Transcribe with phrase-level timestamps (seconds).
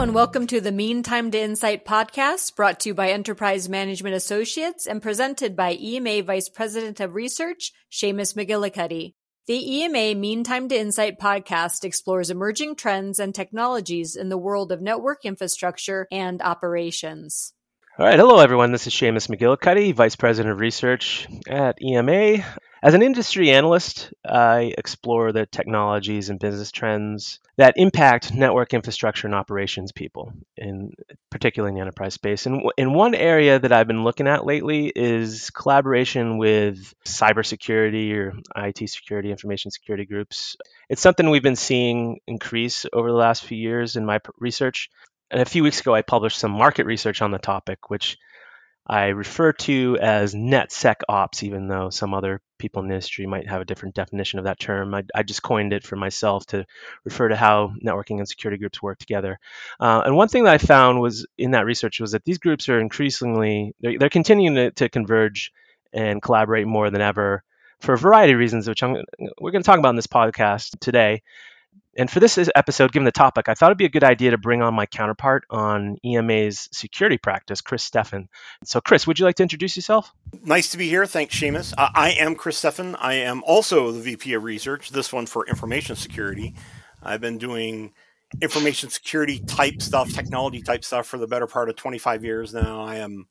[0.00, 4.14] And welcome to the Mean Time to Insight podcast, brought to you by Enterprise Management
[4.14, 9.14] Associates and presented by EMA Vice President of Research, Shamus McGillicuddy.
[9.48, 14.70] The EMA Mean Time to Insight podcast explores emerging trends and technologies in the world
[14.70, 17.52] of network infrastructure and operations.
[18.00, 18.70] All right, hello everyone.
[18.70, 22.44] This is Shamus McGillicuddy, Vice President of Research at EMA.
[22.80, 29.26] As an industry analyst, I explore the technologies and business trends that impact network infrastructure
[29.26, 30.92] and operations people, in
[31.28, 32.46] particularly in the enterprise space.
[32.46, 38.34] And in one area that I've been looking at lately is collaboration with cybersecurity or
[38.54, 40.56] IT security, information security groups.
[40.88, 44.88] It's something we've been seeing increase over the last few years in my research.
[45.30, 48.18] And a few weeks ago, I published some market research on the topic, which
[48.86, 53.60] I refer to as NetSecOps, even though some other people in the industry might have
[53.60, 54.94] a different definition of that term.
[54.94, 56.64] I, I just coined it for myself to
[57.04, 59.38] refer to how networking and security groups work together.
[59.78, 62.68] Uh, and one thing that I found was in that research was that these groups
[62.70, 65.52] are increasingly they're, they're continuing to, to converge
[65.92, 67.44] and collaborate more than ever
[67.80, 68.96] for a variety of reasons, which I'm,
[69.38, 71.22] we're going to talk about in this podcast today
[71.98, 74.38] and for this episode, given the topic, I thought it'd be a good idea to
[74.38, 78.28] bring on my counterpart on EMA's security practice, Chris Steffen.
[78.64, 80.12] So, Chris, would you like to introduce yourself?
[80.44, 81.06] Nice to be here.
[81.06, 81.74] Thanks, Shamus.
[81.76, 82.96] Uh, I am Chris Steffen.
[83.00, 86.54] I am also the VP of Research, this one for information security.
[87.02, 87.92] I've been doing
[88.40, 92.80] information security type stuff, technology type stuff for the better part of 25 years now.
[92.80, 93.26] I am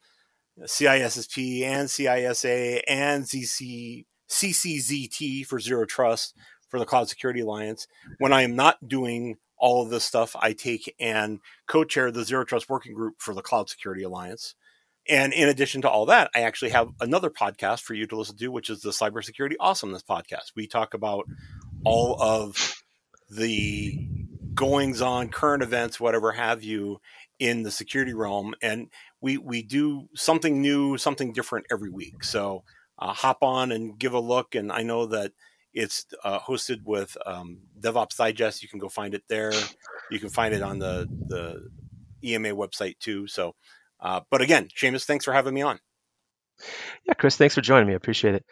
[0.62, 6.36] CISSP and CISA and ZC, CCZT for Zero Trust
[6.68, 7.88] for the Cloud Security Alliance.
[8.18, 12.24] When I am not doing all of this stuff, I take and co chair the
[12.24, 14.56] Zero Trust Working Group for the Cloud Security Alliance.
[15.10, 18.38] And in addition to all that, I actually have another podcast for you to listen
[18.38, 20.52] to, which is the Cybersecurity Awesomeness podcast.
[20.56, 21.26] We talk about
[21.86, 22.82] all of
[23.30, 23.98] the
[24.54, 27.00] goings on, current events, whatever have you,
[27.40, 28.54] in the security realm.
[28.62, 28.90] And
[29.22, 32.24] we, we do something new, something different every week.
[32.24, 32.64] So
[33.00, 34.56] uh, hop on and give a look.
[34.56, 35.32] And I know that
[35.78, 38.64] it's uh, hosted with um, DevOps Digest.
[38.64, 39.54] You can go find it there.
[40.10, 41.70] You can find it on the the
[42.28, 43.28] EMA website too.
[43.28, 43.54] So,
[44.00, 45.80] uh, but again, Shamus, thanks for having me on.
[47.06, 47.94] Yeah, Chris, thanks for joining me.
[47.94, 48.44] I appreciate it.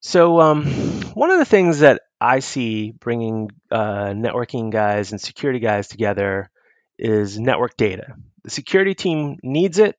[0.00, 0.66] So, um,
[1.14, 6.50] one of the things that I see bringing uh, networking guys and security guys together
[6.98, 8.14] is network data.
[8.44, 9.96] The security team needs it.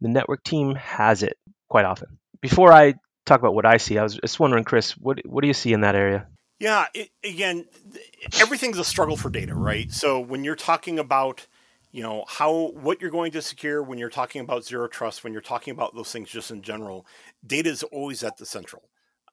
[0.00, 1.36] The network team has it
[1.68, 2.18] quite often.
[2.40, 2.94] Before I
[3.26, 3.98] talk about what I see.
[3.98, 6.26] I was just wondering, Chris, what what do you see in that area?
[6.58, 7.66] Yeah, it, again,
[8.40, 9.90] everything's a struggle for data, right?
[9.90, 11.46] So when you're talking about,
[11.90, 15.32] you know, how what you're going to secure, when you're talking about zero trust, when
[15.32, 17.04] you're talking about those things just in general,
[17.44, 18.82] data is always at the central.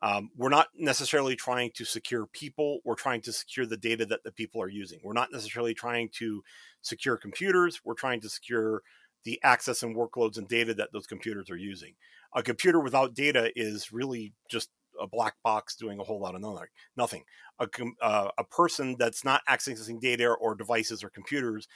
[0.01, 2.79] Um, we're not necessarily trying to secure people.
[2.85, 4.99] We're trying to secure the data that the people are using.
[5.03, 6.41] We're not necessarily trying to
[6.81, 7.81] secure computers.
[7.83, 8.81] We're trying to secure
[9.25, 11.93] the access and workloads and data that those computers are using
[12.35, 14.69] a computer without data is really just
[14.99, 16.67] a black box doing a whole lot of nothing.
[16.97, 17.23] Nothing.
[17.59, 17.67] A,
[18.01, 21.67] uh, a person that's not accessing data or devices or computers,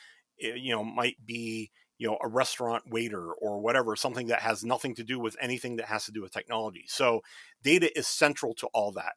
[0.41, 4.63] eh, you know, might be you know a restaurant waiter or whatever, something that has
[4.63, 6.85] nothing to do with anything that has to do with technology.
[6.87, 7.21] So
[7.63, 9.13] data is central to all that.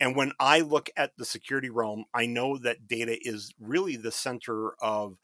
[0.00, 4.10] And when I look at the security realm, I know that data is really the
[4.10, 5.16] center of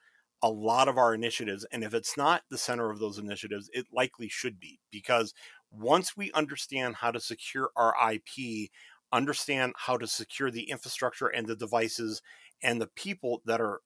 [0.42, 1.66] a lot of our initiatives.
[1.70, 5.34] And if it's not the center of those initiatives, it likely should be because
[5.70, 8.70] once we understand how to secure our IP,
[9.12, 12.22] understand how to secure the infrastructure and the devices
[12.62, 13.80] and the people that are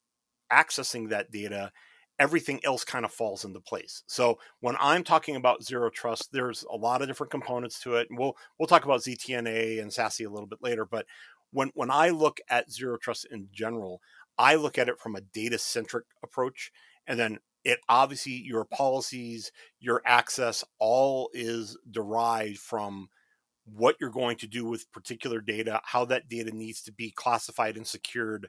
[0.53, 1.72] accessing that data,
[2.19, 4.03] everything else kind of falls into place.
[4.06, 8.09] So when I'm talking about zero trust, there's a lot of different components to it.
[8.09, 11.06] And we'll we'll talk about ZTNA and SASE a little bit later, but
[11.50, 14.00] when when I look at zero trust in general,
[14.39, 16.72] I look at it from a data centric approach.
[17.06, 19.50] And then it obviously, your policies,
[19.81, 23.09] your access, all is derived from
[23.65, 27.77] what you're going to do with particular data, how that data needs to be classified
[27.77, 28.49] and secured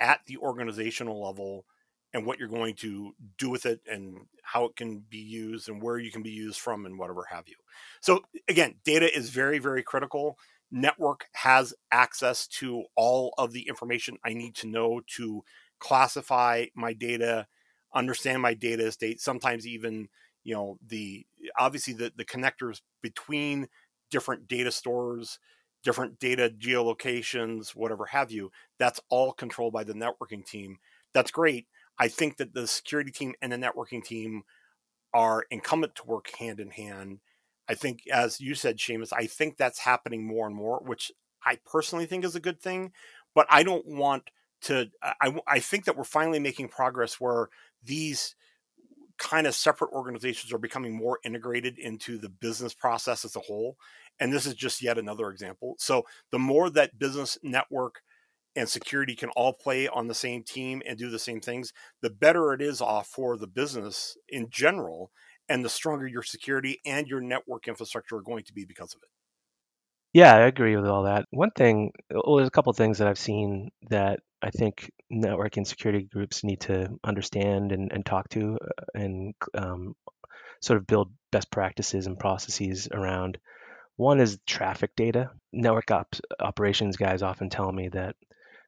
[0.00, 1.64] at the organizational level,
[2.12, 5.80] and what you're going to do with it, and how it can be used, and
[5.80, 7.56] where you can be used from, and whatever have you.
[8.00, 10.38] So, again, data is very, very critical
[10.70, 15.42] network has access to all of the information I need to know to
[15.78, 17.46] classify my data,
[17.94, 20.08] understand my data estate, sometimes even,
[20.44, 21.26] you know, the
[21.58, 23.68] obviously the, the connectors between
[24.10, 25.38] different data stores,
[25.82, 30.78] different data geolocations, whatever have you, that's all controlled by the networking team.
[31.14, 31.66] That's great.
[31.98, 34.42] I think that the security team and the networking team
[35.14, 37.20] are incumbent to work hand in hand
[37.68, 41.12] I think, as you said, Shamus, I think that's happening more and more, which
[41.44, 42.92] I personally think is a good thing.
[43.34, 44.24] But I don't want
[44.62, 44.90] to.
[45.02, 47.48] I, I think that we're finally making progress where
[47.82, 48.34] these
[49.18, 53.76] kind of separate organizations are becoming more integrated into the business process as a whole.
[54.20, 55.74] And this is just yet another example.
[55.78, 58.00] So the more that business network
[58.56, 62.10] and security can all play on the same team and do the same things, the
[62.10, 65.10] better it is off for the business in general,
[65.48, 69.00] and the stronger your security and your network infrastructure are going to be because of
[69.02, 69.08] it.
[70.14, 71.26] Yeah, I agree with all that.
[71.30, 75.66] One thing, well, there's a couple things that I've seen that I think network and
[75.66, 79.94] security groups need to understand and, and talk to uh, and um,
[80.62, 83.38] sort of build best practices and processes around.
[83.96, 85.30] One is traffic data.
[85.52, 88.16] Network ops, operations guys often tell me that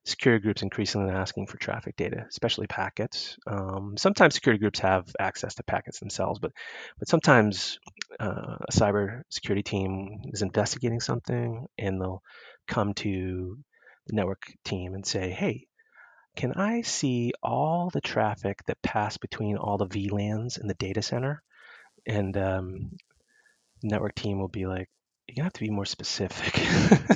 [0.04, 3.36] security groups increasingly asking for traffic data, especially packets.
[3.46, 6.52] Um, sometimes security groups have access to packets themselves, but
[6.98, 7.78] but sometimes
[8.18, 12.22] uh, a cyber security team is investigating something and they'll
[12.66, 13.58] come to
[14.06, 15.66] the network team and say, "Hey,
[16.36, 21.02] can I see all the traffic that passed between all the VLANs in the data
[21.02, 21.42] center?"
[22.06, 22.92] And um,
[23.82, 24.88] network team will be like,
[25.36, 26.56] you have to be more specific.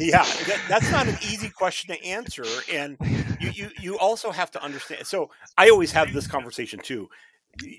[0.01, 2.97] yeah, that, that's not an easy question to answer, and
[3.41, 5.07] you, you you also have to understand.
[5.07, 7.09] So I always have this conversation too.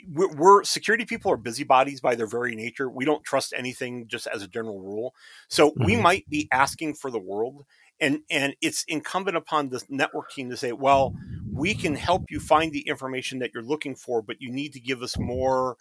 [0.07, 2.89] We're, we're, security people are busybodies by their very nature.
[2.89, 5.13] We don't trust anything just as a general rule.
[5.49, 5.83] So mm-hmm.
[5.83, 7.65] we might be asking for the world,
[7.99, 11.13] and and it's incumbent upon the network team to say, well,
[11.51, 14.79] we can help you find the information that you're looking for, but you need to
[14.79, 15.77] give us more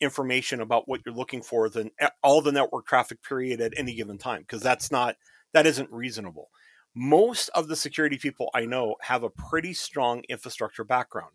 [0.00, 3.94] information about what you're looking for than eh, all the network traffic period at any
[3.94, 5.16] given time because that's not
[5.52, 6.50] that isn't reasonable.
[6.94, 11.32] Most of the security people i know have a pretty strong infrastructure background.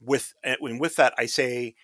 [0.00, 1.74] With eh, and with that i say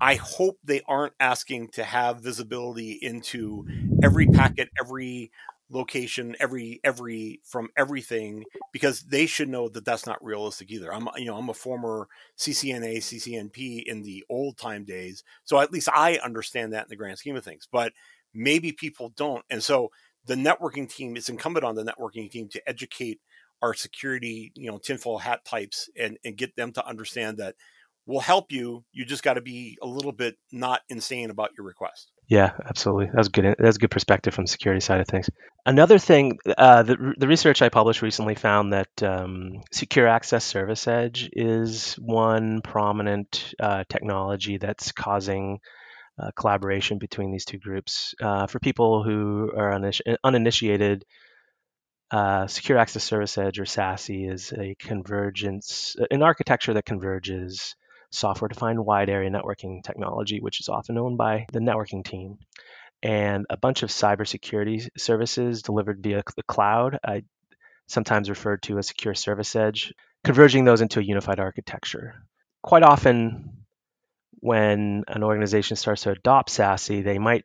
[0.00, 3.66] i hope they aren't asking to have visibility into
[4.02, 5.30] every packet every
[5.68, 10.92] location every every from everything because they should know that that's not realistic either.
[10.94, 12.06] I'm you know i'm a former
[12.38, 16.96] ccna ccnp in the old time days so at least i understand that in the
[16.96, 17.92] grand scheme of things but
[18.32, 19.90] maybe people don't and so
[20.26, 23.20] the networking team it's incumbent on the networking team to educate
[23.62, 27.56] our security you know tinfoil hat types and and get them to understand that
[28.06, 31.66] we'll help you you just got to be a little bit not insane about your
[31.66, 33.10] request yeah, absolutely.
[33.14, 33.54] That's good.
[33.58, 35.30] That's a good perspective from the security side of things.
[35.64, 40.88] Another thing, uh, the, the research I published recently found that um, secure access service
[40.88, 45.60] edge is one prominent uh, technology that's causing
[46.18, 48.14] uh, collaboration between these two groups.
[48.20, 49.72] Uh, for people who are
[50.24, 51.04] uninitiated,
[52.10, 57.76] uh, secure access service edge or SASE is a convergence, an architecture that converges
[58.10, 62.38] software defined wide area networking technology, which is often owned by the networking team,
[63.02, 67.22] and a bunch of cybersecurity services delivered via the cloud, I,
[67.88, 69.94] sometimes referred to as secure service edge,
[70.24, 72.14] converging those into a unified architecture.
[72.62, 73.64] Quite often,
[74.40, 77.44] when an organization starts to adopt SASE, they might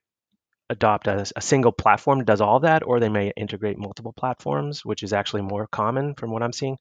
[0.69, 4.85] adopt a, a, single platform that does all that, or they may integrate multiple platforms,
[4.85, 6.77] which is actually more common from what I'm seeing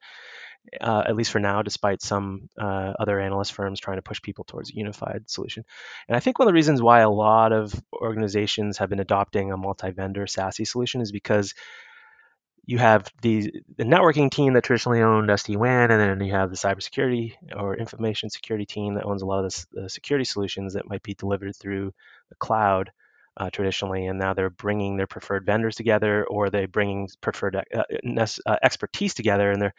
[0.81, 4.45] uh, at least for now, despite some uh, other analyst firms trying to push people
[4.45, 5.65] towards a unified solution.
[6.09, 9.53] And I think one of the reasons why a lot of organizations have been adopting
[9.53, 11.55] a multi-vendor SASE solution is because
[12.67, 16.57] you have the, the networking team that traditionally owned SD-WAN, and then you have the
[16.57, 20.89] cybersecurity or information security team that owns a lot of the, the security solutions that
[20.89, 21.93] might be delivered through
[22.29, 22.93] the cloud.
[23.41, 27.85] Uh, traditionally, and now they're bringing their preferred vendors together, or they're bringing preferred uh,
[28.47, 29.75] uh, expertise together, and they're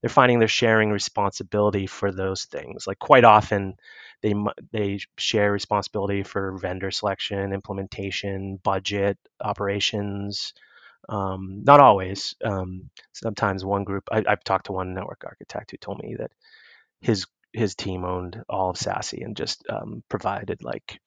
[0.00, 2.86] they're finding they're sharing responsibility for those things.
[2.86, 3.74] Like quite often,
[4.22, 4.32] they
[4.70, 10.54] they share responsibility for vendor selection, implementation, budget, operations.
[11.08, 12.36] Um, not always.
[12.44, 14.04] Um, sometimes one group.
[14.12, 16.30] I, I've talked to one network architect who told me that
[17.00, 21.00] his his team owned all of SASE and just um, provided like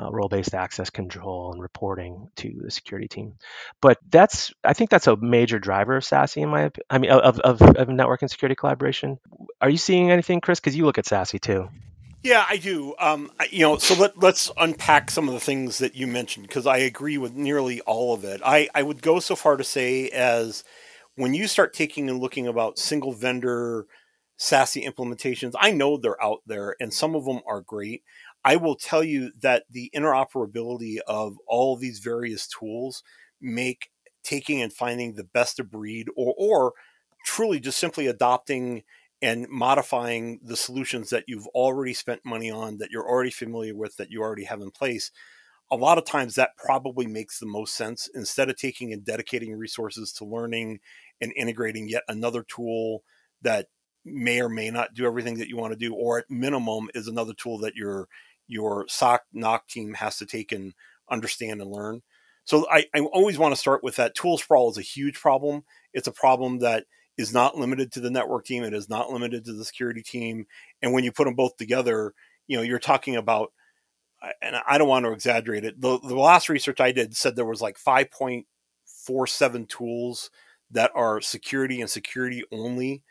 [0.00, 3.34] uh, role-based access control and reporting to the security team.
[3.80, 7.38] But that's I think that's a major driver of SASE in my I mean of
[7.40, 9.18] of, of network and security collaboration.
[9.60, 10.60] Are you seeing anything, Chris?
[10.60, 11.68] Because you look at SASE too.
[12.22, 12.94] Yeah, I do.
[12.98, 16.66] Um, you know, so let, let's unpack some of the things that you mentioned because
[16.66, 18.42] I agree with nearly all of it.
[18.44, 20.62] I, I would go so far to say as
[21.14, 23.86] when you start taking and looking about single vendor
[24.38, 28.02] SASE implementations, I know they're out there and some of them are great.
[28.44, 33.02] I will tell you that the interoperability of all of these various tools
[33.40, 33.90] make
[34.22, 36.72] taking and finding the best of breed or or
[37.24, 38.82] truly just simply adopting
[39.22, 43.96] and modifying the solutions that you've already spent money on that you're already familiar with
[43.96, 45.10] that you already have in place
[45.70, 48.08] a lot of times that probably makes the most sense.
[48.14, 50.80] Instead of taking and dedicating resources to learning
[51.20, 53.04] and integrating yet another tool
[53.42, 53.68] that
[54.04, 57.06] may or may not do everything that you want to do, or at minimum is
[57.06, 58.08] another tool that your
[58.50, 60.74] your SOC NOC team has to take and
[61.10, 62.02] understand and learn.
[62.44, 64.14] So I, I always want to start with that.
[64.14, 65.62] Tool sprawl is a huge problem.
[65.94, 66.84] It's a problem that
[67.16, 68.64] is not limited to the network team.
[68.64, 70.46] It is not limited to the security team.
[70.82, 72.12] And when you put them both together,
[72.48, 73.52] you know, you're talking about,
[74.42, 75.80] and I don't want to exaggerate it.
[75.80, 80.30] The, the last research I did said there was like 5.47 tools
[80.72, 83.04] that are security and security only.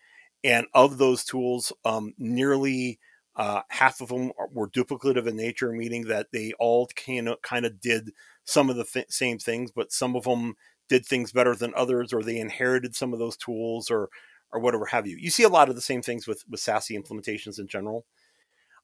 [0.43, 3.00] And of those tools, um, nearly
[3.39, 7.65] uh, half of them were duplicative in nature, meaning that they all kind of kind
[7.65, 8.12] of did
[8.43, 10.55] some of the th- same things, but some of them
[10.89, 14.10] did things better than others, or they inherited some of those tools, or
[14.51, 15.15] or whatever have you.
[15.15, 18.05] You see a lot of the same things with with SASE implementations in general.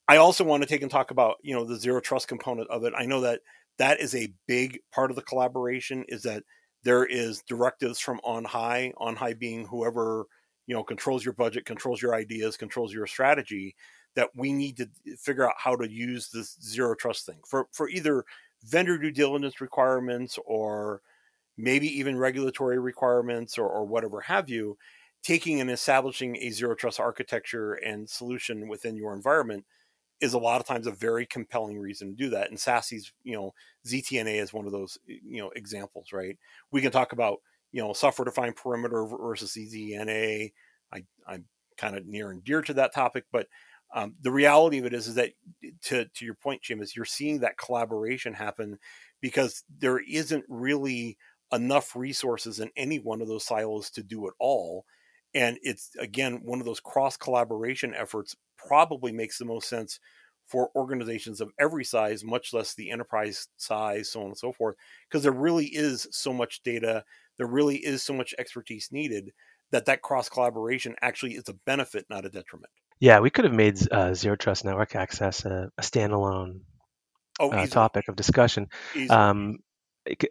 [0.08, 2.86] I also want to take and talk about you know the zero trust component of
[2.86, 2.94] it.
[2.98, 3.42] I know that
[3.78, 6.06] that is a big part of the collaboration.
[6.08, 6.44] Is that
[6.86, 10.28] there is directives from on high, on high being whoever
[10.66, 13.76] you know controls your budget, controls your ideas, controls your strategy.
[14.16, 17.90] That we need to figure out how to use this zero trust thing for for
[17.90, 18.24] either
[18.64, 21.02] vendor due diligence requirements or
[21.58, 24.78] maybe even regulatory requirements or, or whatever have you.
[25.24, 29.66] Taking and establishing a zero trust architecture and solution within your environment
[30.22, 32.50] is a lot of times a very compelling reason to do that.
[32.50, 33.54] And SASE's, you know,
[33.88, 36.38] ZTNA is one of those, you know, examples, right?
[36.72, 37.40] We can talk about,
[37.72, 40.52] you know, software defined perimeter versus ZTNA.
[40.94, 41.46] I, I'm
[41.78, 43.48] kind of near and dear to that topic, but
[43.94, 45.32] um, the reality of it is, is that
[45.84, 48.78] to, to your point, Jim, is you're seeing that collaboration happen
[49.22, 51.18] because there isn't really
[51.54, 54.86] enough resources in any one of those silos to do it all.
[55.34, 60.00] And it's again one of those cross collaboration efforts probably makes the most sense
[60.48, 64.76] for organizations of every size, much less the enterprise size, so on and so forth,
[65.10, 67.04] because there really is so much data,
[67.38, 69.32] there really is so much expertise needed
[69.72, 72.72] that that cross collaboration actually is a benefit, not a detriment.
[73.00, 76.62] Yeah, we could have made uh, zero trust network access a, a standalone
[77.40, 78.70] oh, uh, topic of discussion.
[79.10, 79.60] Um,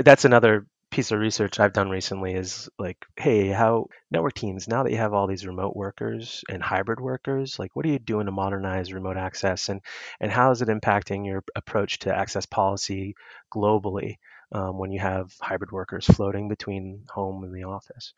[0.00, 4.84] that's another piece of research I've done recently is like, hey, how network teams, now
[4.84, 8.26] that you have all these remote workers and hybrid workers, like what are you doing
[8.26, 9.80] to modernize remote access and,
[10.20, 13.16] and how is it impacting your approach to access policy
[13.52, 14.18] globally
[14.52, 18.12] um, when you have hybrid workers floating between home and the office?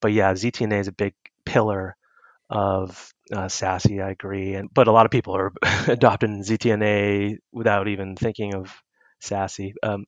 [0.00, 1.12] But yeah, ZTNA is a big
[1.44, 1.94] pillar
[2.50, 4.54] of uh, SASE, I agree.
[4.54, 5.52] And but a lot of people are
[5.88, 8.74] adopting ZTNA without even thinking of
[9.22, 9.72] SASE.
[9.82, 10.04] Um,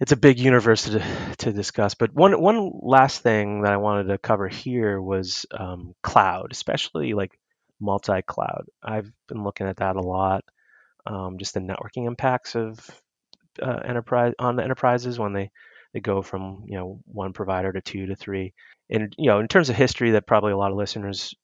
[0.00, 1.02] it's a big universe to,
[1.38, 1.94] to discuss.
[1.94, 7.14] But one one last thing that I wanted to cover here was um, cloud, especially
[7.14, 7.38] like
[7.80, 8.64] multi-cloud.
[8.82, 10.44] I've been looking at that a lot.
[11.06, 12.78] Um, just the networking impacts of
[13.60, 15.50] uh, enterprise on the enterprises when they
[15.92, 18.54] they go from you know one provider to two to three.
[18.90, 21.34] And you know, in terms of history, that probably a lot of listeners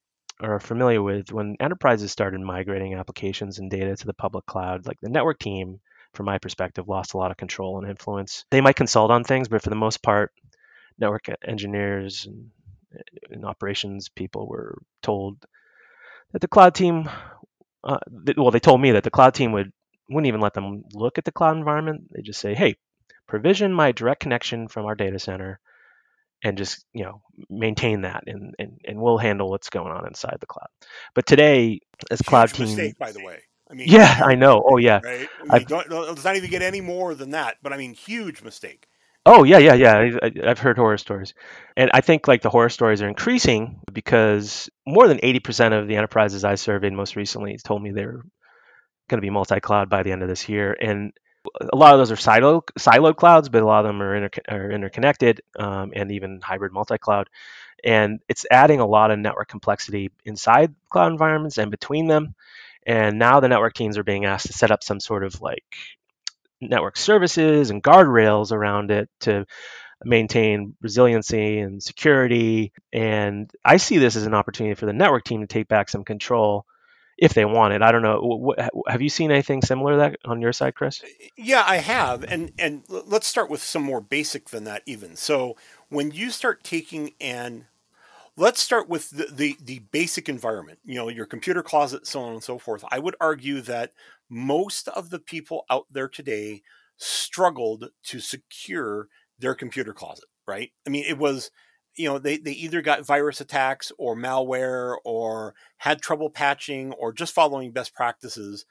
[0.40, 1.33] are familiar with.
[1.33, 5.80] When enterprises started migrating applications and data to the public cloud, like the network team
[6.14, 8.45] from my perspective, lost a lot of control and influence.
[8.50, 10.33] They might consult on things, but for the most part,
[10.99, 12.50] network engineers and,
[13.30, 15.45] and operations people were told
[16.33, 17.09] that the cloud team,
[17.85, 17.99] uh,
[18.37, 19.73] well, they told me that the cloud team would
[20.11, 22.11] wouldn't even let them look at the cloud environment.
[22.11, 22.76] They just say, "Hey,
[23.26, 25.61] provision my direct connection from our data center."
[26.42, 30.37] And just you know maintain that and, and and we'll handle what's going on inside
[30.40, 30.68] the cloud
[31.14, 31.80] but today
[32.11, 33.40] as Huge cloud team mistake by the way
[33.71, 34.64] I mean, yeah, I know.
[34.66, 35.00] Oh, yeah.
[35.04, 35.28] Right?
[35.50, 37.57] I mean, don't, let's not even get any more than that.
[37.62, 38.87] But I mean, huge mistake.
[39.26, 40.18] Oh yeah, yeah, yeah.
[40.23, 41.35] I, have heard horror stories,
[41.76, 45.87] and I think like the horror stories are increasing because more than eighty percent of
[45.87, 48.23] the enterprises I surveyed most recently told me they're
[49.11, 51.12] going to be multi-cloud by the end of this year, and
[51.73, 54.43] a lot of those are silo siloed clouds, but a lot of them are, inter-
[54.49, 57.28] are interconnected um, and even hybrid multi-cloud,
[57.85, 62.35] and it's adding a lot of network complexity inside cloud environments and between them.
[62.87, 65.76] And now the network teams are being asked to set up some sort of like
[66.61, 69.47] network services and guardrails around it to
[70.05, 72.73] maintain resiliency and security.
[72.93, 76.05] And I see this as an opportunity for the network team to take back some
[76.05, 76.64] control
[77.19, 77.83] if they want it.
[77.83, 78.55] I don't know.
[78.87, 81.03] Have you seen anything similar to that on your side, Chris?
[81.37, 82.25] Yeah, I have.
[82.25, 85.17] And and let's start with some more basic than that even.
[85.17, 85.57] So
[85.89, 87.67] when you start taking and
[88.37, 92.35] let's start with the, the, the basic environment you know your computer closet so on
[92.35, 93.93] and so forth i would argue that
[94.31, 96.63] most of the people out there today
[96.97, 99.09] struggled to secure
[99.41, 101.51] their computer closet right i mean it was
[101.99, 107.12] you know they, they either got virus attacks or malware or had trouble patching or
[107.12, 108.64] just following best practices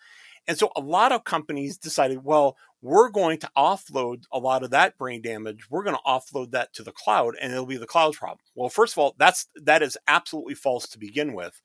[0.47, 4.69] and so a lot of companies decided, well, we're going to offload a lot of
[4.69, 5.69] that brain damage.
[5.69, 8.39] We're going to offload that to the cloud and it'll be the cloud's problem.
[8.55, 11.61] Well, first of all, that's that is absolutely false to begin with.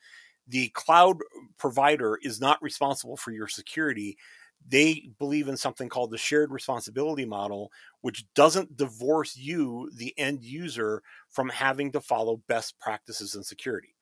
[0.49, 1.19] The cloud
[1.59, 4.17] provider is not responsible for your security
[4.69, 7.71] they believe in something called the shared responsibility model,
[8.01, 13.95] which doesn't divorce you, the end user, from having to follow best practices in security.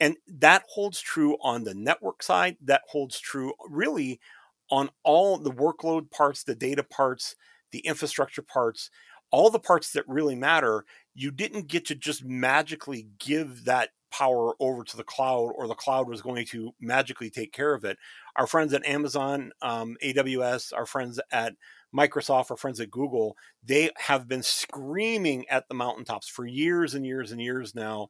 [0.00, 2.56] And that holds true on the network side.
[2.62, 4.20] That holds true really
[4.70, 7.34] on all the workload parts, the data parts,
[7.72, 8.90] the infrastructure parts,
[9.30, 10.84] all the parts that really matter.
[11.14, 15.74] You didn't get to just magically give that power over to the cloud or the
[15.74, 17.98] cloud was going to magically take care of it.
[18.36, 21.54] Our friends at Amazon, um, AWS, our friends at
[21.94, 27.06] Microsoft, our friends at Google, they have been screaming at the mountaintops for years and
[27.06, 28.08] years and years now.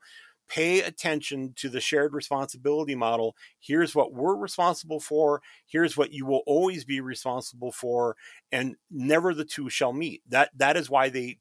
[0.49, 3.35] Pay attention to the shared responsibility model.
[3.59, 5.43] Here's what we're responsible for.
[5.67, 8.17] Here's what you will always be responsible for,
[8.53, 10.23] and never the two shall meet.
[10.29, 11.39] That that is why they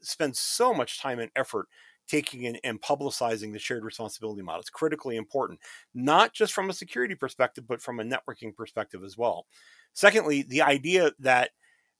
[0.00, 1.66] spend so much time and effort
[2.08, 4.60] taking in and publicizing the shared responsibility model.
[4.60, 5.60] It's critically important,
[5.94, 9.46] not just from a security perspective, but from a networking perspective as well.
[9.92, 11.50] Secondly, the idea that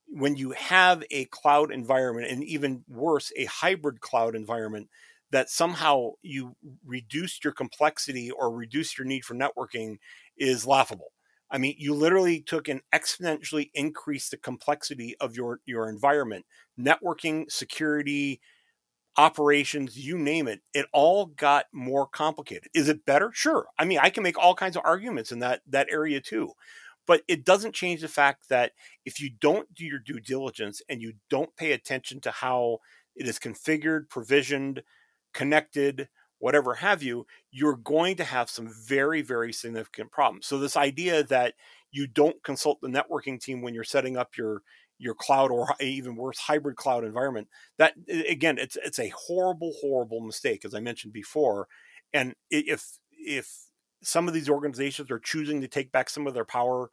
[0.07, 4.89] when you have a cloud environment, and even worse, a hybrid cloud environment,
[5.31, 9.97] that somehow you reduced your complexity or reduced your need for networking
[10.37, 11.13] is laughable.
[11.51, 16.45] I mean, you literally took and exponentially increased the complexity of your your environment,
[16.79, 18.41] networking, security,
[19.17, 22.69] operations, you name it, it all got more complicated.
[22.75, 23.31] Is it better?
[23.33, 23.67] Sure.
[23.79, 26.53] I mean, I can make all kinds of arguments in that that area too.
[27.07, 28.73] But it doesn't change the fact that
[29.05, 32.79] if you don't do your due diligence and you don't pay attention to how
[33.15, 34.83] it is configured, provisioned,
[35.35, 40.47] connected, whatever have you, you're going to have some very, very significant problems.
[40.47, 41.55] So, this idea that
[41.93, 44.63] you don't consult the networking team when you're setting up your
[45.05, 47.47] your cloud or even worse hybrid cloud environment
[47.79, 51.69] that again it's it's a horrible horrible mistake as i mentioned before
[52.13, 53.69] and if if
[54.03, 56.91] some of these organizations are choosing to take back some of their power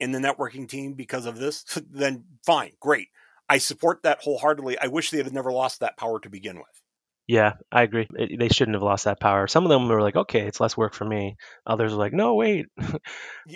[0.00, 3.08] in the networking team because of this then fine great.
[3.50, 4.78] I support that wholeheartedly.
[4.78, 6.82] I wish they had never lost that power to begin with
[7.28, 8.08] yeah, I agree.
[8.14, 9.46] It, they shouldn't have lost that power.
[9.46, 11.36] Some of them were like, okay, it's less work for me.
[11.66, 13.00] Others were like, no, wait, what,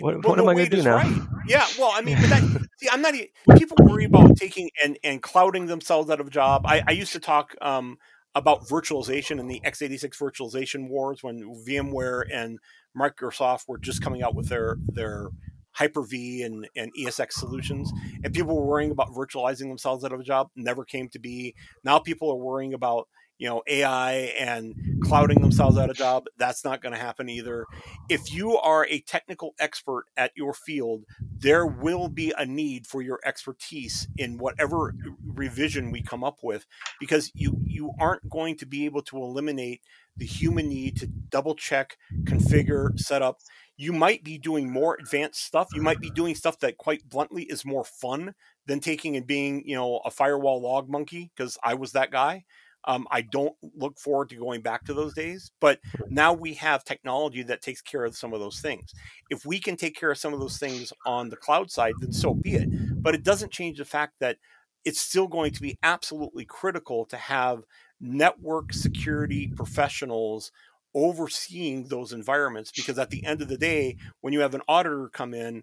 [0.02, 0.96] well, what no, am I going to do now?
[0.96, 1.22] Right.
[1.48, 3.14] Yeah, well, I mean, that, see, I'm not.
[3.56, 6.66] People worry about taking and and clouding themselves out of a job.
[6.66, 7.96] I, I used to talk um,
[8.34, 12.58] about virtualization and the x86 virtualization wars when VMware and
[12.94, 15.30] Microsoft were just coming out with their their
[15.72, 17.90] Hyper-V and, and ESX solutions,
[18.22, 20.48] and people were worrying about virtualizing themselves out of a job.
[20.54, 21.54] Never came to be.
[21.82, 23.08] Now people are worrying about
[23.42, 26.26] you know AI and clouding themselves out of job.
[26.38, 27.66] That's not going to happen either.
[28.08, 33.02] If you are a technical expert at your field, there will be a need for
[33.02, 34.94] your expertise in whatever
[35.26, 36.66] revision we come up with
[37.00, 39.80] because you you aren't going to be able to eliminate
[40.16, 43.40] the human need to double check, configure, set up.
[43.76, 45.68] You might be doing more advanced stuff.
[45.74, 48.34] You might be doing stuff that quite bluntly is more fun
[48.66, 52.44] than taking and being, you know, a firewall log monkey because I was that guy.
[52.84, 56.84] Um, I don't look forward to going back to those days, but now we have
[56.84, 58.92] technology that takes care of some of those things.
[59.30, 62.12] If we can take care of some of those things on the cloud side, then
[62.12, 63.02] so be it.
[63.02, 64.38] But it doesn't change the fact that
[64.84, 67.62] it's still going to be absolutely critical to have
[68.00, 70.50] network security professionals
[70.94, 75.08] overseeing those environments because at the end of the day when you have an auditor
[75.08, 75.62] come in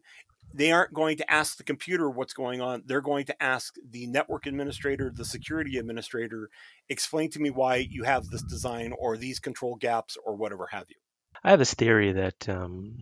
[0.54, 2.84] they aren't going to ask the computer what's going on.
[2.86, 6.50] They're going to ask the network administrator, the security administrator,
[6.90, 10.86] explain to me why you have this design or these control gaps or whatever have
[10.90, 10.96] you.
[11.44, 12.98] I have this theory that um,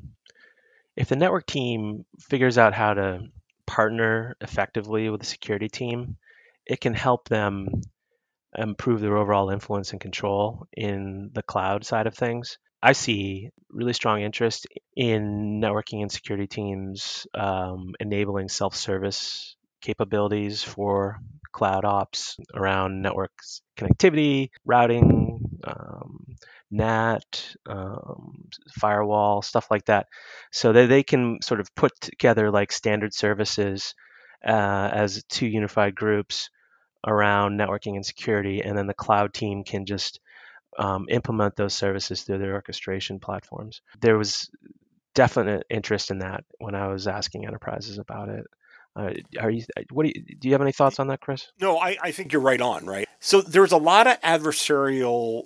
[0.95, 3.21] if the network team figures out how to
[3.65, 6.17] partner effectively with the security team,
[6.65, 7.81] it can help them
[8.57, 12.57] improve their overall influence and control in the cloud side of things.
[12.87, 20.63] I see really strong interest in networking and security teams um, enabling self service capabilities
[20.63, 21.19] for
[21.51, 23.33] cloud ops around network
[23.77, 26.37] connectivity, routing, um,
[26.71, 28.45] NAT, um,
[28.79, 30.07] firewall, stuff like that.
[30.53, 33.95] So that they can sort of put together like standard services
[34.47, 36.49] uh, as two unified groups
[37.05, 40.21] around networking and security, and then the cloud team can just
[40.77, 43.81] um, implement those services through their orchestration platforms.
[43.99, 44.49] There was
[45.15, 48.45] definite interest in that when I was asking enterprises about it.
[48.95, 49.63] Uh, are you?
[49.91, 50.35] What do you?
[50.39, 51.51] Do you have any thoughts on that, Chris?
[51.59, 52.85] No, I, I think you're right on.
[52.85, 53.07] Right.
[53.19, 55.43] So there's a lot of adversarial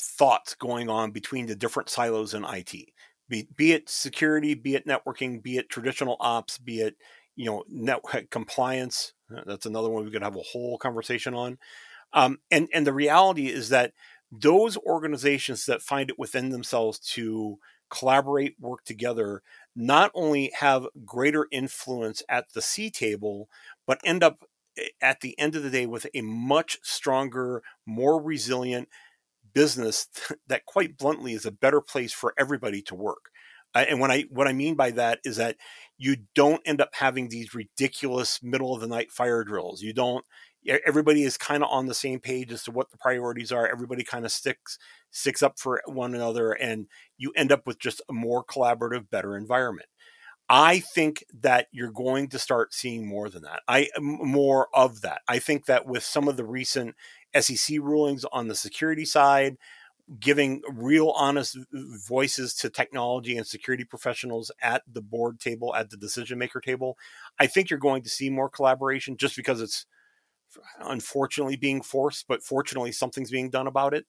[0.00, 2.74] thoughts going on between the different silos in IT.
[3.28, 6.96] Be, be it security, be it networking, be it traditional ops, be it
[7.36, 9.12] you know network compliance.
[9.46, 11.58] That's another one we could have a whole conversation on.
[12.14, 13.92] Um, and and the reality is that
[14.30, 17.58] those organizations that find it within themselves to
[17.90, 19.42] collaborate, work together,
[19.74, 23.48] not only have greater influence at the C table,
[23.86, 24.44] but end up
[24.78, 28.88] eh, at the end of the day with a much stronger, more resilient
[29.54, 30.08] business
[30.48, 33.30] that quite bluntly is a better place for everybody to work.
[33.74, 35.56] and when I what I mean by that is that
[35.98, 39.82] you don't end up having these ridiculous middle of the night fire drills.
[39.82, 40.24] You don't
[40.86, 43.66] everybody is kind of on the same page as to what the priorities are.
[43.66, 44.78] Everybody kind of sticks
[45.10, 49.36] sticks up for one another, and you end up with just a more collaborative, better
[49.36, 49.88] environment.
[50.50, 53.60] I think that you're going to start seeing more than that.
[53.68, 55.22] I more of that.
[55.28, 56.94] I think that with some of the recent
[57.38, 59.58] SEC rulings on the security side,
[60.20, 65.98] giving real honest voices to technology and security professionals at the board table, at the
[65.98, 66.96] decision maker table,
[67.38, 69.84] I think you're going to see more collaboration just because it's
[70.80, 74.06] unfortunately being forced, but fortunately something's being done about it.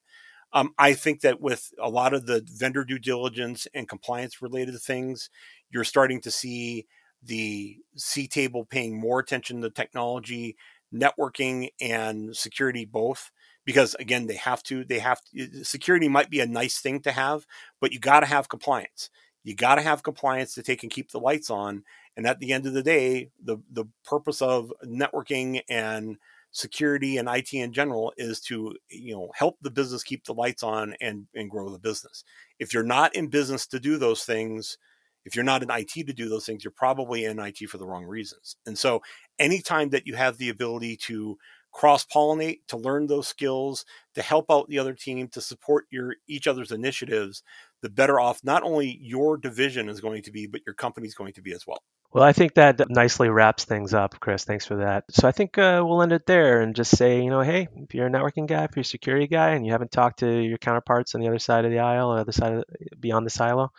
[0.52, 4.80] Um, I think that with a lot of the vendor due diligence and compliance related
[4.82, 5.30] things,
[5.70, 6.88] you're starting to see
[7.22, 10.58] the C table paying more attention to technology,
[10.94, 13.32] networking, and security both.
[13.66, 14.84] Because again, they have to.
[14.84, 17.46] They have to, security might be a nice thing to have,
[17.80, 19.12] but you got to have compliance.
[19.44, 21.84] You got to have compliance to take and keep the lights on.
[22.20, 26.18] And at the end of the day, the the purpose of networking and
[26.52, 30.62] security and IT in general is to you know help the business keep the lights
[30.62, 32.26] on and and grow the business.
[32.60, 34.78] If you're not in business to do those things,
[35.24, 37.88] if you're not in IT to do those things, you're probably in IT for the
[37.88, 38.58] wrong reasons.
[38.66, 39.02] And so
[39.40, 41.38] anytime that you have the ability to
[41.72, 46.16] cross pollinate, to learn those skills, to help out the other team, to support your
[46.28, 47.44] each other's initiatives,
[47.82, 51.16] the better off not only your division is going to be, but your company is
[51.16, 51.82] going to be as well.
[52.12, 54.44] Well, I think that nicely wraps things up, Chris.
[54.44, 55.04] Thanks for that.
[55.12, 57.94] So I think uh, we'll end it there and just say, you know, hey, if
[57.94, 60.58] you're a networking guy, if you're a security guy, and you haven't talked to your
[60.58, 62.64] counterparts on the other side of the aisle, or other side of,
[63.00, 63.72] beyond the silo,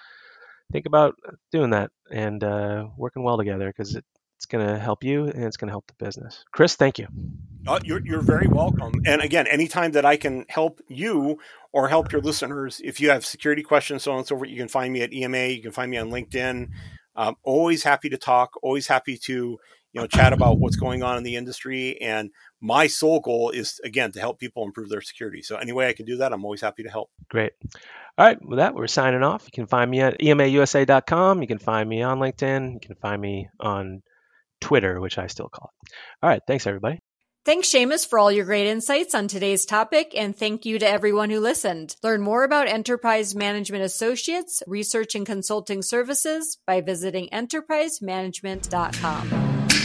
[0.71, 1.17] think about
[1.51, 4.05] doing that and uh, working well together because it,
[4.37, 6.45] it's going to help you and it's going to help the business.
[6.53, 7.09] Chris, thank you.
[7.67, 8.93] Uh, you're, you're very welcome.
[9.07, 11.41] And again, anytime that I can help you
[11.73, 14.57] or help your listeners, if you have security questions, so on and so forth, you
[14.57, 15.47] can find me at EMA.
[15.47, 16.69] You can find me on LinkedIn.
[17.17, 18.53] Um, always happy to talk.
[18.63, 19.59] Always happy to
[19.93, 22.01] you know chat about what's going on in the industry.
[22.01, 25.43] And my sole goal is again to help people improve their security.
[25.43, 27.11] So any way I can do that, I'm always happy to help.
[27.29, 27.53] Great.
[28.19, 29.45] All right, with that, we're signing off.
[29.47, 31.41] You can find me at emausa.com.
[31.41, 32.75] You can find me on LinkedIn.
[32.75, 34.03] You can find me on
[34.61, 35.93] Twitter, which I still call it.
[36.23, 37.01] All right, thanks everybody.
[37.47, 41.31] Thanks, Shamus, for all your great insights on today's topic, and thank you to everyone
[41.31, 41.97] who listened.
[42.03, 49.80] Learn more about Enterprise Management Associates research and consulting services by visiting enterprisemanagement.com.